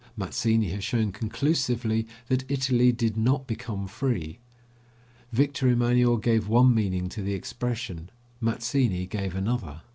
[0.17, 4.39] Mazzini has shown conclusively that Italy did not become free.
[5.31, 8.09] Victor Emanuel gave one meaning to the expression;
[8.41, 9.83] Mazzini gave another.